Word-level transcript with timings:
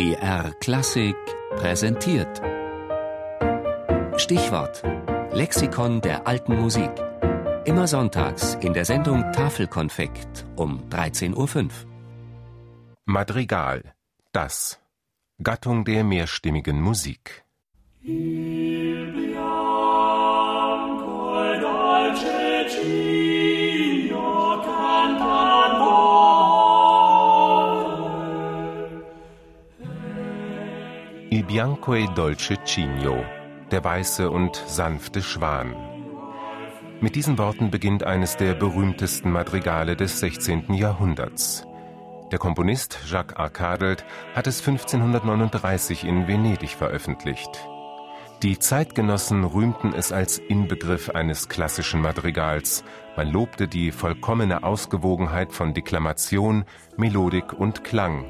BR 0.00 0.54
Klassik 0.60 1.14
präsentiert. 1.56 2.40
Stichwort: 4.16 4.82
Lexikon 5.30 6.00
der 6.00 6.26
alten 6.26 6.56
Musik. 6.58 6.90
Immer 7.66 7.86
sonntags 7.86 8.54
in 8.62 8.72
der 8.72 8.86
Sendung 8.86 9.30
Tafelkonfekt 9.32 10.46
um 10.56 10.88
13.05 10.88 11.36
Uhr. 11.36 11.68
Madrigal. 13.04 13.92
Das. 14.32 14.80
Gattung 15.42 15.84
der 15.84 16.02
mehrstimmigen 16.02 16.80
Musik. 16.80 17.44
Il 18.00 19.12
bianco 19.12 20.64
e 21.44 21.60
dolce 21.60 23.29
Il 31.40 31.46
bianco 31.46 31.94
e 31.94 32.06
dolce 32.14 32.58
cigno, 32.66 33.24
der 33.70 33.82
weiße 33.82 34.30
und 34.30 34.62
sanfte 34.66 35.22
Schwan. 35.22 35.74
Mit 37.00 37.16
diesen 37.16 37.38
Worten 37.38 37.70
beginnt 37.70 38.04
eines 38.04 38.36
der 38.36 38.52
berühmtesten 38.52 39.32
Madrigale 39.32 39.96
des 39.96 40.20
16. 40.20 40.74
Jahrhunderts. 40.74 41.66
Der 42.30 42.38
Komponist 42.38 42.98
Jacques 43.06 43.38
Arcadelt 43.38 44.04
hat 44.34 44.48
es 44.48 44.60
1539 44.60 46.04
in 46.04 46.28
Venedig 46.28 46.76
veröffentlicht. 46.76 47.66
Die 48.42 48.58
Zeitgenossen 48.58 49.42
rühmten 49.44 49.94
es 49.94 50.12
als 50.12 50.36
Inbegriff 50.36 51.08
eines 51.08 51.48
klassischen 51.48 52.02
Madrigals. 52.02 52.84
Man 53.16 53.32
lobte 53.32 53.66
die 53.66 53.92
vollkommene 53.92 54.62
Ausgewogenheit 54.62 55.54
von 55.54 55.72
Deklamation, 55.72 56.66
Melodik 56.98 57.54
und 57.54 57.82
Klang, 57.82 58.26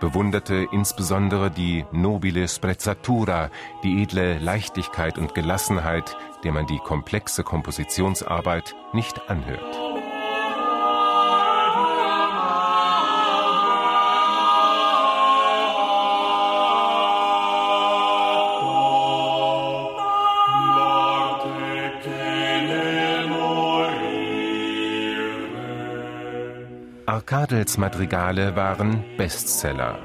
bewunderte 0.00 0.66
insbesondere 0.72 1.50
die 1.50 1.84
nobile 1.92 2.48
sprezzatura, 2.48 3.50
die 3.82 4.02
edle 4.02 4.38
Leichtigkeit 4.38 5.18
und 5.18 5.34
Gelassenheit, 5.34 6.16
der 6.44 6.52
man 6.52 6.66
die 6.66 6.78
komplexe 6.78 7.42
Kompositionsarbeit 7.42 8.74
nicht 8.92 9.28
anhört. 9.28 9.97
Arkadels 27.08 27.78
Madrigale 27.78 28.54
waren 28.54 29.02
Bestseller. 29.16 29.98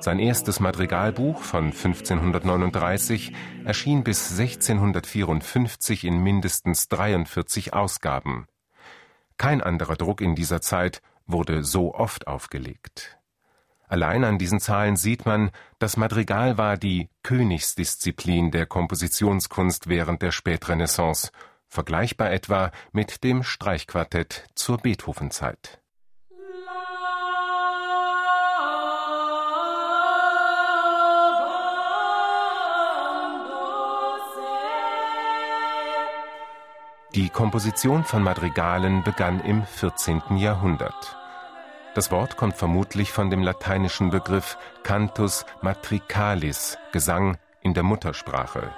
Sein 0.00 0.18
erstes 0.18 0.58
Madrigalbuch 0.58 1.42
von 1.42 1.64
1539 1.66 3.34
erschien 3.66 4.02
bis 4.02 4.30
1654 4.30 6.04
in 6.04 6.22
mindestens 6.22 6.88
43 6.88 7.74
Ausgaben. 7.74 8.46
Kein 9.36 9.60
anderer 9.60 9.96
Druck 9.96 10.22
in 10.22 10.34
dieser 10.34 10.62
Zeit 10.62 11.02
wurde 11.26 11.62
so 11.62 11.94
oft 11.94 12.26
aufgelegt. 12.26 13.18
Allein 13.86 14.24
an 14.24 14.38
diesen 14.38 14.58
Zahlen 14.58 14.96
sieht 14.96 15.26
man, 15.26 15.50
das 15.78 15.98
Madrigal 15.98 16.56
war 16.56 16.78
die 16.78 17.10
Königsdisziplin 17.22 18.50
der 18.50 18.64
Kompositionskunst 18.64 19.90
während 19.90 20.22
der 20.22 20.32
Spätrenaissance, 20.32 21.32
vergleichbar 21.68 22.32
etwa 22.32 22.70
mit 22.92 23.24
dem 23.24 23.42
Streichquartett 23.42 24.46
zur 24.54 24.78
Beethovenzeit. 24.78 25.82
Die 37.16 37.30
Komposition 37.30 38.04
von 38.04 38.22
Madrigalen 38.22 39.02
begann 39.02 39.40
im 39.40 39.64
14. 39.64 40.36
Jahrhundert. 40.36 41.16
Das 41.94 42.10
Wort 42.10 42.36
kommt 42.36 42.56
vermutlich 42.56 43.10
von 43.10 43.30
dem 43.30 43.42
lateinischen 43.42 44.10
Begriff 44.10 44.58
cantus 44.82 45.46
matricalis, 45.62 46.76
Gesang 46.92 47.38
in 47.62 47.72
der 47.72 47.84
Muttersprache. 47.84 48.70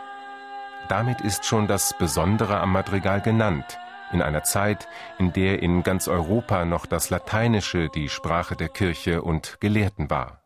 Damit 0.88 1.20
ist 1.20 1.46
schon 1.46 1.66
das 1.66 1.98
Besondere 1.98 2.60
am 2.60 2.70
Madrigal 2.70 3.22
genannt, 3.22 3.76
in 4.12 4.22
einer 4.22 4.44
Zeit, 4.44 4.86
in 5.18 5.32
der 5.32 5.60
in 5.60 5.82
ganz 5.82 6.06
Europa 6.06 6.64
noch 6.64 6.86
das 6.86 7.10
Lateinische 7.10 7.88
die 7.88 8.08
Sprache 8.08 8.54
der 8.54 8.68
Kirche 8.68 9.22
und 9.22 9.60
Gelehrten 9.60 10.10
war. 10.10 10.44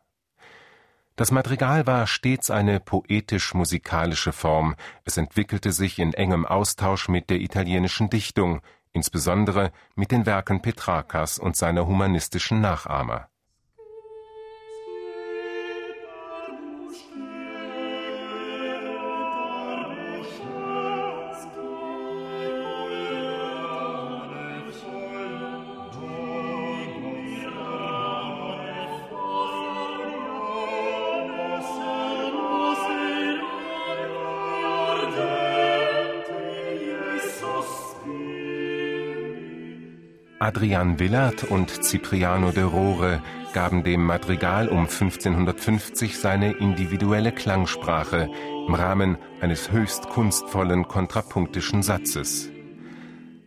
Das 1.15 1.29
Madrigal 1.29 1.85
war 1.85 2.07
stets 2.07 2.49
eine 2.49 2.79
poetisch-musikalische 2.79 4.33
Form, 4.33 4.75
es 5.05 5.17
entwickelte 5.17 5.71
sich 5.71 5.99
in 5.99 6.13
engem 6.13 6.45
Austausch 6.45 7.07
mit 7.07 7.29
der 7.29 7.39
italienischen 7.39 8.09
Dichtung, 8.09 8.61
insbesondere 8.93 9.71
mit 9.95 10.11
den 10.11 10.25
Werken 10.25 10.61
Petrarcas 10.61 11.37
und 11.37 11.55
seiner 11.55 11.85
humanistischen 11.85 12.61
Nachahmer 12.61 13.29
Adrian 40.43 40.99
Willert 40.99 41.45
und 41.45 41.69
Cipriano 41.69 42.51
de 42.51 42.63
Rore 42.63 43.21
gaben 43.53 43.85
dem 43.85 44.03
Madrigal 44.03 44.67
um 44.67 44.79
1550 44.79 46.19
seine 46.19 46.51
individuelle 46.51 47.31
Klangsprache 47.31 48.29
im 48.67 48.73
Rahmen 48.73 49.17
eines 49.39 49.71
höchst 49.71 50.09
kunstvollen 50.09 50.89
kontrapunktischen 50.89 51.81
Satzes. 51.81 52.49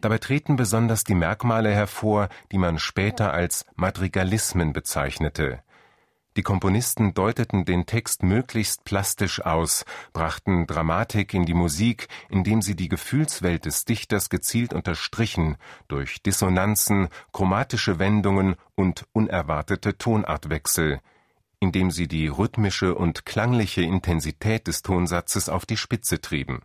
Dabei 0.01 0.17
treten 0.17 0.57
besonders 0.57 1.05
die 1.05 1.15
Merkmale 1.15 1.69
hervor, 1.69 2.31
die 2.51 2.57
man 2.57 2.79
später 2.79 3.35
als 3.35 3.67
Madrigalismen 3.75 4.73
bezeichnete, 4.73 5.61
die 6.37 6.43
Komponisten 6.43 7.15
deuteten 7.15 7.65
den 7.65 7.87
Text 7.87 8.23
möglichst 8.23 8.85
plastisch 8.85 9.41
aus, 9.41 9.85
brachten 10.13 10.67
Dramatik 10.67 11.33
in 11.33 11.47
die 11.47 11.55
Musik, 11.55 12.09
indem 12.29 12.61
sie 12.61 12.77
die 12.77 12.89
Gefühlswelt 12.89 13.65
des 13.65 13.87
Dichters 13.87 14.29
gezielt 14.29 14.75
unterstrichen 14.75 15.57
durch 15.89 16.23
Dissonanzen, 16.23 17.09
chromatische 17.33 17.99
Wendungen 17.99 18.57
und 18.75 19.07
unerwartete 19.13 19.97
Tonartwechsel, 19.97 21.01
indem 21.59 21.91
sie 21.91 22.07
die 22.07 22.29
rhythmische 22.29 22.95
und 22.95 23.25
klangliche 23.25 23.83
Intensität 23.83 24.67
des 24.67 24.83
Tonsatzes 24.83 25.49
auf 25.49 25.65
die 25.65 25.79
Spitze 25.79 26.21
trieben. 26.21 26.61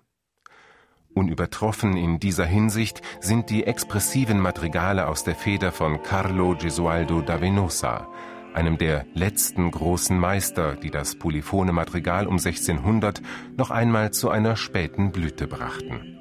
Unübertroffen 1.13 1.97
in 1.97 2.19
dieser 2.19 2.45
Hinsicht 2.45 3.01
sind 3.19 3.49
die 3.49 3.65
expressiven 3.65 4.39
Madrigale 4.39 5.07
aus 5.07 5.23
der 5.23 5.35
Feder 5.35 5.71
von 5.71 6.03
Carlo 6.03 6.55
Gesualdo 6.57 7.21
da 7.21 7.41
Venosa, 7.41 8.07
einem 8.53 8.77
der 8.77 9.05
letzten 9.13 9.71
großen 9.71 10.17
Meister, 10.17 10.75
die 10.75 10.91
das 10.91 11.15
polyphone 11.15 11.73
Madrigal 11.73 12.27
um 12.27 12.37
1600 12.37 13.21
noch 13.57 13.71
einmal 13.71 14.11
zu 14.11 14.29
einer 14.29 14.55
späten 14.55 15.11
Blüte 15.11 15.47
brachten 15.47 16.20